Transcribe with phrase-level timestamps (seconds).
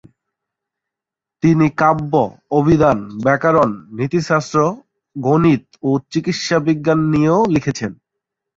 [1.43, 2.13] তিনি কাব্য,
[2.51, 3.69] অভিধান, ব্যাকরণ,
[3.97, 4.59] নীতিশাস্ত্র,
[5.15, 7.91] গণিত ও চিকিৎসাবিজ্ঞান নিয়েও লিখেছেন।